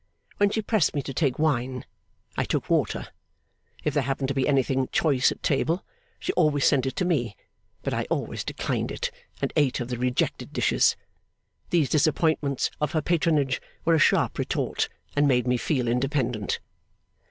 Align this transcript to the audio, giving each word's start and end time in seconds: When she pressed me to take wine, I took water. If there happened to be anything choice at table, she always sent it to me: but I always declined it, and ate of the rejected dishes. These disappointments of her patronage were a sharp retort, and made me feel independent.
When 0.37 0.49
she 0.49 0.63
pressed 0.63 0.95
me 0.95 1.03
to 1.03 1.13
take 1.13 1.37
wine, 1.37 1.85
I 2.35 2.43
took 2.43 2.71
water. 2.71 3.09
If 3.83 3.93
there 3.93 4.01
happened 4.01 4.29
to 4.29 4.33
be 4.33 4.47
anything 4.47 4.87
choice 4.91 5.31
at 5.31 5.43
table, 5.43 5.85
she 6.17 6.33
always 6.33 6.65
sent 6.65 6.87
it 6.87 6.95
to 6.95 7.05
me: 7.05 7.37
but 7.83 7.93
I 7.93 8.05
always 8.09 8.43
declined 8.43 8.91
it, 8.91 9.11
and 9.43 9.53
ate 9.55 9.79
of 9.79 9.89
the 9.89 9.99
rejected 9.99 10.53
dishes. 10.53 10.95
These 11.69 11.89
disappointments 11.91 12.71
of 12.81 12.93
her 12.93 13.01
patronage 13.03 13.61
were 13.85 13.93
a 13.93 13.99
sharp 13.99 14.39
retort, 14.39 14.89
and 15.15 15.27
made 15.27 15.45
me 15.45 15.57
feel 15.57 15.87
independent. 15.87 16.61